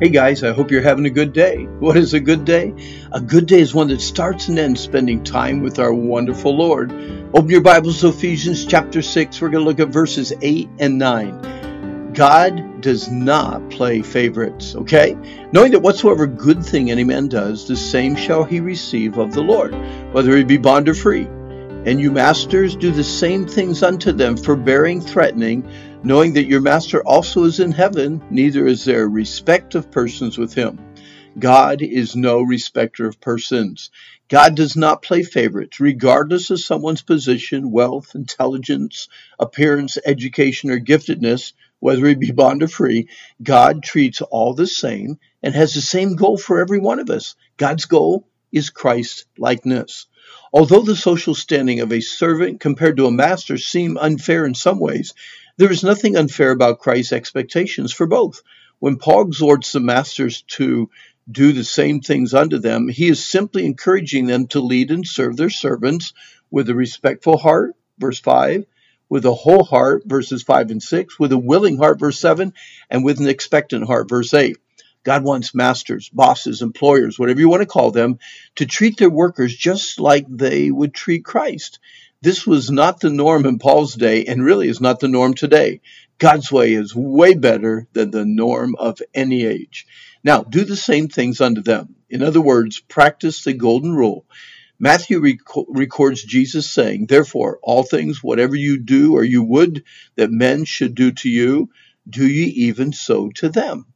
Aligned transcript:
Hey 0.00 0.10
guys, 0.10 0.44
I 0.44 0.52
hope 0.52 0.70
you're 0.70 0.80
having 0.80 1.06
a 1.06 1.10
good 1.10 1.32
day. 1.32 1.64
What 1.64 1.96
is 1.96 2.14
a 2.14 2.20
good 2.20 2.44
day? 2.44 2.72
A 3.10 3.20
good 3.20 3.46
day 3.46 3.58
is 3.58 3.74
one 3.74 3.88
that 3.88 4.00
starts 4.00 4.46
and 4.46 4.56
ends 4.56 4.80
spending 4.80 5.24
time 5.24 5.60
with 5.60 5.80
our 5.80 5.92
wonderful 5.92 6.56
Lord. 6.56 6.92
Open 7.34 7.50
your 7.50 7.62
Bibles 7.62 8.02
to 8.02 8.10
Ephesians 8.10 8.64
chapter 8.64 9.02
6. 9.02 9.40
We're 9.40 9.48
going 9.48 9.64
to 9.64 9.68
look 9.68 9.80
at 9.80 9.88
verses 9.88 10.32
8 10.40 10.68
and 10.78 10.98
9. 10.98 12.12
God 12.12 12.80
does 12.80 13.10
not 13.10 13.70
play 13.70 14.02
favorites, 14.02 14.76
okay? 14.76 15.16
Knowing 15.50 15.72
that 15.72 15.80
whatsoever 15.80 16.28
good 16.28 16.64
thing 16.64 16.92
any 16.92 17.02
man 17.02 17.26
does, 17.26 17.66
the 17.66 17.74
same 17.74 18.14
shall 18.14 18.44
he 18.44 18.60
receive 18.60 19.18
of 19.18 19.34
the 19.34 19.42
Lord, 19.42 19.74
whether 20.14 20.36
he 20.36 20.44
be 20.44 20.58
bond 20.58 20.88
or 20.88 20.94
free. 20.94 21.26
And 21.88 21.98
you 21.98 22.12
masters 22.12 22.76
do 22.76 22.90
the 22.90 23.02
same 23.02 23.46
things 23.46 23.82
unto 23.82 24.12
them, 24.12 24.36
forbearing, 24.36 25.00
threatening, 25.00 25.66
knowing 26.02 26.34
that 26.34 26.44
your 26.44 26.60
master 26.60 27.02
also 27.02 27.44
is 27.44 27.60
in 27.60 27.72
heaven, 27.72 28.22
neither 28.30 28.66
is 28.66 28.84
there 28.84 29.08
respect 29.08 29.74
of 29.74 29.90
persons 29.90 30.36
with 30.36 30.52
him. 30.52 30.78
God 31.38 31.80
is 31.80 32.14
no 32.14 32.42
respecter 32.42 33.08
of 33.08 33.22
persons. 33.22 33.90
God 34.28 34.54
does 34.54 34.76
not 34.76 35.00
play 35.00 35.22
favorites, 35.22 35.80
regardless 35.80 36.50
of 36.50 36.60
someone's 36.60 37.00
position, 37.00 37.70
wealth, 37.70 38.14
intelligence, 38.14 39.08
appearance, 39.38 39.96
education, 40.04 40.68
or 40.68 40.80
giftedness, 40.80 41.54
whether 41.80 42.06
he 42.06 42.14
be 42.16 42.32
bond 42.32 42.62
or 42.62 42.68
free. 42.68 43.08
God 43.42 43.82
treats 43.82 44.20
all 44.20 44.52
the 44.52 44.66
same 44.66 45.18
and 45.42 45.54
has 45.54 45.72
the 45.72 45.80
same 45.80 46.16
goal 46.16 46.36
for 46.36 46.60
every 46.60 46.80
one 46.80 46.98
of 46.98 47.08
us. 47.08 47.34
God's 47.56 47.86
goal 47.86 48.28
is 48.52 48.68
Christ 48.68 49.24
likeness. 49.38 50.06
Although 50.52 50.82
the 50.82 50.96
social 50.96 51.34
standing 51.34 51.80
of 51.80 51.92
a 51.92 52.00
servant 52.00 52.60
compared 52.60 52.96
to 52.96 53.06
a 53.06 53.10
master 53.10 53.58
seem 53.58 53.98
unfair 53.98 54.46
in 54.46 54.54
some 54.54 54.80
ways, 54.80 55.14
there 55.58 55.70
is 55.70 55.82
nothing 55.82 56.16
unfair 56.16 56.50
about 56.50 56.78
Christ's 56.78 57.12
expectations 57.12 57.92
for 57.92 58.06
both. 58.06 58.42
When 58.78 58.96
Paul 58.96 59.22
exhorts 59.22 59.72
the 59.72 59.80
masters 59.80 60.42
to 60.56 60.88
do 61.30 61.52
the 61.52 61.64
same 61.64 62.00
things 62.00 62.32
unto 62.32 62.58
them, 62.58 62.88
he 62.88 63.08
is 63.08 63.24
simply 63.24 63.66
encouraging 63.66 64.26
them 64.26 64.46
to 64.48 64.60
lead 64.60 64.90
and 64.90 65.06
serve 65.06 65.36
their 65.36 65.50
servants 65.50 66.14
with 66.50 66.70
a 66.70 66.74
respectful 66.74 67.36
heart, 67.36 67.74
verse 67.98 68.20
5, 68.20 68.64
with 69.08 69.24
a 69.24 69.34
whole 69.34 69.64
heart, 69.64 70.04
verses 70.06 70.42
5 70.42 70.70
and 70.70 70.82
6, 70.82 71.18
with 71.18 71.32
a 71.32 71.38
willing 71.38 71.76
heart, 71.76 71.98
verse 71.98 72.18
7, 72.18 72.52
and 72.88 73.04
with 73.04 73.20
an 73.20 73.28
expectant 73.28 73.86
heart, 73.86 74.08
verse 74.08 74.32
8. 74.32 74.56
God 75.04 75.24
wants 75.24 75.54
masters, 75.54 76.08
bosses, 76.08 76.62
employers, 76.62 77.18
whatever 77.18 77.40
you 77.40 77.48
want 77.48 77.62
to 77.62 77.66
call 77.66 77.90
them, 77.90 78.18
to 78.56 78.66
treat 78.66 78.98
their 78.98 79.10
workers 79.10 79.56
just 79.56 80.00
like 80.00 80.26
they 80.28 80.70
would 80.70 80.94
treat 80.94 81.24
Christ. 81.24 81.78
This 82.20 82.46
was 82.46 82.70
not 82.70 83.00
the 83.00 83.10
norm 83.10 83.46
in 83.46 83.58
Paul's 83.58 83.94
day 83.94 84.24
and 84.24 84.44
really 84.44 84.68
is 84.68 84.80
not 84.80 85.00
the 85.00 85.08
norm 85.08 85.34
today. 85.34 85.80
God's 86.18 86.50
way 86.50 86.72
is 86.72 86.94
way 86.94 87.34
better 87.34 87.86
than 87.92 88.10
the 88.10 88.24
norm 88.24 88.74
of 88.76 89.00
any 89.14 89.44
age. 89.44 89.86
Now, 90.24 90.42
do 90.42 90.64
the 90.64 90.76
same 90.76 91.06
things 91.06 91.40
unto 91.40 91.62
them. 91.62 91.94
In 92.10 92.22
other 92.22 92.40
words, 92.40 92.80
practice 92.80 93.44
the 93.44 93.52
golden 93.52 93.94
rule. 93.94 94.26
Matthew 94.80 95.20
rec- 95.20 95.66
records 95.68 96.22
Jesus 96.24 96.68
saying, 96.68 97.06
Therefore, 97.06 97.58
all 97.62 97.82
things, 97.82 98.22
whatever 98.22 98.56
you 98.56 98.78
do 98.78 99.14
or 99.14 99.22
you 99.22 99.42
would 99.42 99.84
that 100.16 100.30
men 100.30 100.64
should 100.64 100.94
do 100.94 101.12
to 101.12 101.28
you, 101.28 101.70
do 102.08 102.26
ye 102.26 102.46
even 102.66 102.92
so 102.92 103.28
to 103.36 103.48
them. 103.48 103.86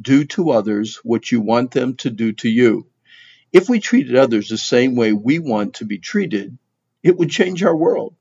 Do 0.00 0.24
to 0.26 0.50
others 0.50 1.00
what 1.02 1.30
you 1.32 1.40
want 1.40 1.72
them 1.72 1.96
to 1.96 2.10
do 2.10 2.32
to 2.34 2.48
you. 2.48 2.86
If 3.52 3.68
we 3.68 3.80
treated 3.80 4.16
others 4.16 4.48
the 4.48 4.58
same 4.58 4.94
way 4.94 5.12
we 5.12 5.38
want 5.38 5.74
to 5.74 5.84
be 5.84 5.98
treated, 5.98 6.58
it 7.02 7.16
would 7.16 7.30
change 7.30 7.62
our 7.62 7.76
world. 7.76 8.14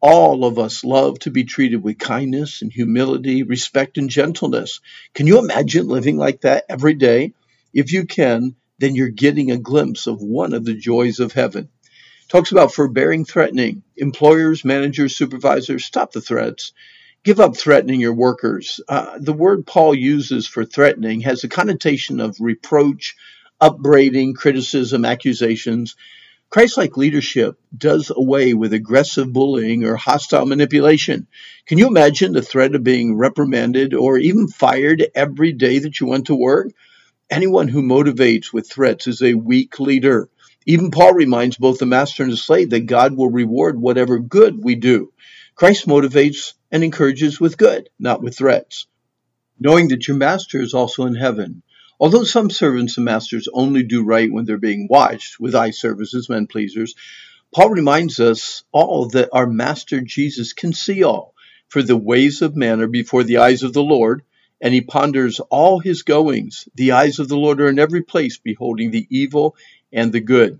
All 0.00 0.44
of 0.44 0.58
us 0.58 0.84
love 0.84 1.18
to 1.20 1.30
be 1.30 1.44
treated 1.44 1.82
with 1.82 1.98
kindness 1.98 2.62
and 2.62 2.72
humility, 2.72 3.42
respect 3.42 3.98
and 3.98 4.10
gentleness. 4.10 4.80
Can 5.14 5.26
you 5.26 5.38
imagine 5.38 5.86
living 5.86 6.16
like 6.16 6.40
that 6.40 6.64
every 6.68 6.94
day? 6.94 7.34
If 7.72 7.92
you 7.92 8.06
can, 8.06 8.56
then 8.78 8.96
you're 8.96 9.08
getting 9.08 9.50
a 9.50 9.58
glimpse 9.58 10.06
of 10.06 10.20
one 10.20 10.54
of 10.54 10.64
the 10.64 10.74
joys 10.74 11.20
of 11.20 11.32
heaven. 11.32 11.68
Talks 12.28 12.50
about 12.50 12.72
forbearing 12.72 13.24
threatening. 13.24 13.82
Employers, 13.96 14.64
managers, 14.64 15.14
supervisors, 15.14 15.84
stop 15.84 16.12
the 16.12 16.20
threats. 16.20 16.72
Give 17.24 17.38
up 17.38 17.56
threatening 17.56 18.00
your 18.00 18.14
workers. 18.14 18.80
Uh, 18.88 19.16
the 19.20 19.32
word 19.32 19.64
Paul 19.64 19.94
uses 19.94 20.48
for 20.48 20.64
threatening 20.64 21.20
has 21.20 21.44
a 21.44 21.48
connotation 21.48 22.18
of 22.18 22.36
reproach, 22.40 23.14
upbraiding, 23.60 24.34
criticism, 24.34 25.04
accusations. 25.04 25.94
Christ-like 26.50 26.96
leadership 26.96 27.60
does 27.78 28.10
away 28.14 28.54
with 28.54 28.72
aggressive 28.72 29.32
bullying 29.32 29.84
or 29.84 29.94
hostile 29.94 30.46
manipulation. 30.46 31.28
Can 31.66 31.78
you 31.78 31.86
imagine 31.86 32.32
the 32.32 32.42
threat 32.42 32.74
of 32.74 32.82
being 32.82 33.16
reprimanded 33.16 33.94
or 33.94 34.18
even 34.18 34.48
fired 34.48 35.06
every 35.14 35.52
day 35.52 35.78
that 35.78 36.00
you 36.00 36.08
went 36.08 36.26
to 36.26 36.34
work? 36.34 36.72
Anyone 37.30 37.68
who 37.68 37.82
motivates 37.82 38.52
with 38.52 38.68
threats 38.68 39.06
is 39.06 39.22
a 39.22 39.34
weak 39.34 39.78
leader. 39.78 40.28
Even 40.66 40.90
Paul 40.90 41.14
reminds 41.14 41.56
both 41.56 41.78
the 41.78 41.86
master 41.86 42.24
and 42.24 42.32
the 42.32 42.36
slave 42.36 42.70
that 42.70 42.86
God 42.86 43.16
will 43.16 43.30
reward 43.30 43.80
whatever 43.80 44.18
good 44.18 44.62
we 44.62 44.74
do. 44.74 45.12
Christ 45.62 45.86
motivates 45.86 46.54
and 46.72 46.82
encourages 46.82 47.40
with 47.40 47.56
good, 47.56 47.88
not 47.96 48.20
with 48.20 48.36
threats. 48.36 48.88
Knowing 49.60 49.86
that 49.90 50.08
your 50.08 50.16
master 50.16 50.60
is 50.60 50.74
also 50.74 51.06
in 51.06 51.14
heaven, 51.14 51.62
Although 52.00 52.24
some 52.24 52.50
servants 52.50 52.96
and 52.96 53.04
masters 53.04 53.46
only 53.52 53.84
do 53.84 54.02
right 54.02 54.28
when 54.32 54.44
they're 54.44 54.58
being 54.58 54.88
watched, 54.90 55.38
with 55.38 55.54
eye 55.54 55.70
services, 55.70 56.28
men 56.28 56.48
pleasers, 56.48 56.96
Paul 57.54 57.70
reminds 57.70 58.18
us 58.18 58.64
all 58.72 59.06
that 59.10 59.28
our 59.32 59.46
Master 59.46 60.00
Jesus 60.00 60.52
can 60.52 60.72
see 60.72 61.04
all, 61.04 61.32
for 61.68 61.80
the 61.80 61.96
ways 61.96 62.42
of 62.42 62.56
man 62.56 62.80
are 62.80 62.88
before 62.88 63.22
the 63.22 63.36
eyes 63.36 63.62
of 63.62 63.72
the 63.72 63.84
Lord, 63.84 64.24
and 64.60 64.74
he 64.74 64.80
ponders 64.80 65.38
all 65.38 65.78
his 65.78 66.02
goings. 66.02 66.68
The 66.74 66.90
eyes 66.90 67.20
of 67.20 67.28
the 67.28 67.36
Lord 67.36 67.60
are 67.60 67.68
in 67.68 67.78
every 67.78 68.02
place, 68.02 68.36
beholding 68.36 68.90
the 68.90 69.06
evil 69.10 69.54
and 69.92 70.12
the 70.12 70.20
good. 70.20 70.58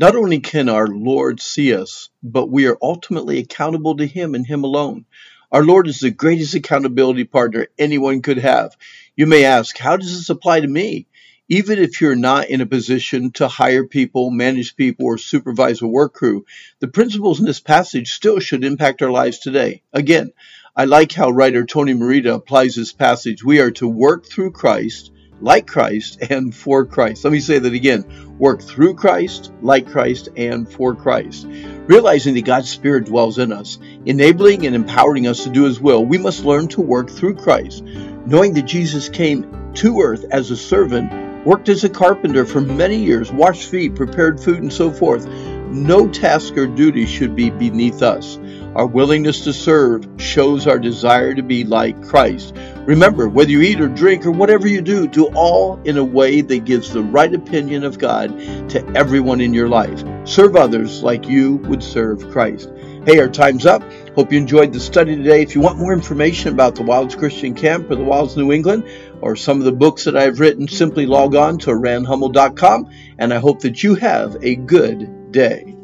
Not 0.00 0.14
only 0.14 0.38
can 0.38 0.68
our 0.68 0.86
Lord 0.86 1.40
see 1.40 1.74
us, 1.74 2.08
but 2.22 2.48
we 2.48 2.68
are 2.68 2.78
ultimately 2.80 3.38
accountable 3.38 3.96
to 3.96 4.06
him 4.06 4.36
and 4.36 4.46
him 4.46 4.62
alone. 4.62 5.06
Our 5.50 5.64
Lord 5.64 5.88
is 5.88 5.98
the 5.98 6.12
greatest 6.12 6.54
accountability 6.54 7.24
partner 7.24 7.66
anyone 7.76 8.22
could 8.22 8.38
have. 8.38 8.76
You 9.16 9.26
may 9.26 9.44
ask, 9.44 9.76
how 9.76 9.96
does 9.96 10.16
this 10.16 10.30
apply 10.30 10.60
to 10.60 10.68
me? 10.68 11.08
Even 11.48 11.80
if 11.80 12.00
you're 12.00 12.14
not 12.14 12.48
in 12.48 12.60
a 12.60 12.66
position 12.66 13.32
to 13.32 13.48
hire 13.48 13.88
people, 13.88 14.30
manage 14.30 14.76
people, 14.76 15.06
or 15.06 15.18
supervise 15.18 15.82
a 15.82 15.88
work 15.88 16.14
crew, 16.14 16.46
the 16.78 16.86
principles 16.86 17.40
in 17.40 17.46
this 17.46 17.58
passage 17.58 18.12
still 18.12 18.38
should 18.38 18.62
impact 18.62 19.02
our 19.02 19.10
lives 19.10 19.40
today. 19.40 19.82
Again, 19.92 20.30
I 20.76 20.84
like 20.84 21.10
how 21.10 21.30
writer 21.30 21.66
Tony 21.66 21.94
Merida 21.94 22.34
applies 22.34 22.76
this 22.76 22.92
passage. 22.92 23.42
We 23.42 23.58
are 23.58 23.72
to 23.72 23.88
work 23.88 24.26
through 24.26 24.52
Christ 24.52 25.10
like 25.40 25.66
Christ 25.66 26.18
and 26.30 26.54
for 26.54 26.84
Christ. 26.84 27.24
Let 27.24 27.32
me 27.32 27.40
say 27.40 27.58
that 27.58 27.72
again 27.72 28.36
work 28.38 28.62
through 28.62 28.94
Christ, 28.94 29.52
like 29.62 29.90
Christ, 29.90 30.28
and 30.36 30.70
for 30.70 30.94
Christ. 30.94 31.46
Realizing 31.86 32.34
that 32.34 32.44
God's 32.44 32.70
Spirit 32.70 33.06
dwells 33.06 33.38
in 33.38 33.52
us, 33.52 33.78
enabling 34.06 34.66
and 34.66 34.74
empowering 34.74 35.26
us 35.26 35.44
to 35.44 35.50
do 35.50 35.64
His 35.64 35.80
will, 35.80 36.04
we 36.04 36.18
must 36.18 36.44
learn 36.44 36.68
to 36.68 36.80
work 36.80 37.10
through 37.10 37.36
Christ. 37.36 37.82
Knowing 37.82 38.54
that 38.54 38.62
Jesus 38.62 39.08
came 39.08 39.72
to 39.74 40.00
earth 40.00 40.24
as 40.30 40.50
a 40.50 40.56
servant, 40.56 41.46
worked 41.46 41.68
as 41.68 41.84
a 41.84 41.88
carpenter 41.88 42.44
for 42.44 42.60
many 42.60 42.96
years, 42.96 43.32
washed 43.32 43.68
feet, 43.70 43.94
prepared 43.94 44.40
food, 44.40 44.62
and 44.62 44.72
so 44.72 44.90
forth, 44.90 45.26
no 45.70 46.08
task 46.08 46.56
or 46.56 46.66
duty 46.66 47.06
should 47.06 47.34
be 47.34 47.50
beneath 47.50 48.02
us. 48.02 48.38
Our 48.78 48.86
willingness 48.86 49.40
to 49.40 49.52
serve 49.52 50.06
shows 50.18 50.68
our 50.68 50.78
desire 50.78 51.34
to 51.34 51.42
be 51.42 51.64
like 51.64 52.00
Christ. 52.00 52.54
Remember, 52.86 53.28
whether 53.28 53.50
you 53.50 53.60
eat 53.60 53.80
or 53.80 53.88
drink 53.88 54.24
or 54.24 54.30
whatever 54.30 54.68
you 54.68 54.80
do, 54.80 55.08
do 55.08 55.26
all 55.34 55.80
in 55.82 55.98
a 55.98 56.04
way 56.04 56.42
that 56.42 56.64
gives 56.64 56.92
the 56.92 57.02
right 57.02 57.34
opinion 57.34 57.82
of 57.82 57.98
God 57.98 58.38
to 58.68 58.88
everyone 58.94 59.40
in 59.40 59.52
your 59.52 59.68
life. 59.68 60.04
Serve 60.22 60.54
others 60.54 61.02
like 61.02 61.26
you 61.26 61.56
would 61.56 61.82
serve 61.82 62.30
Christ. 62.30 62.70
Hey, 63.04 63.18
our 63.18 63.28
time's 63.28 63.66
up. 63.66 63.82
Hope 64.14 64.30
you 64.30 64.38
enjoyed 64.38 64.72
the 64.72 64.78
study 64.78 65.16
today. 65.16 65.42
If 65.42 65.56
you 65.56 65.60
want 65.60 65.78
more 65.78 65.92
information 65.92 66.52
about 66.52 66.76
the 66.76 66.84
Wilds 66.84 67.16
Christian 67.16 67.56
Camp 67.56 67.90
or 67.90 67.96
the 67.96 68.04
Wilds 68.04 68.36
New 68.36 68.52
England 68.52 68.88
or 69.20 69.34
some 69.34 69.58
of 69.58 69.64
the 69.64 69.72
books 69.72 70.04
that 70.04 70.16
I've 70.16 70.38
written, 70.38 70.68
simply 70.68 71.04
log 71.04 71.34
on 71.34 71.58
to 71.58 71.70
randhummel.com 71.70 72.90
and 73.18 73.34
I 73.34 73.38
hope 73.40 73.62
that 73.62 73.82
you 73.82 73.96
have 73.96 74.36
a 74.40 74.54
good 74.54 75.32
day. 75.32 75.74